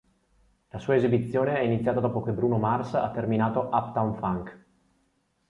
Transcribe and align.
La 0.69 0.79
sua 0.79 0.95
esibizione 0.95 1.57
è 1.57 1.59
iniziata 1.59 1.99
dopo 1.99 2.23
che 2.23 2.31
Bruno 2.31 2.57
Mars 2.57 2.95
ha 2.95 3.11
terminato 3.11 3.65
"Uptown 3.71 4.15
Funk". 4.15 4.59